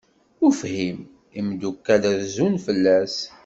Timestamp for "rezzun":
2.17-2.55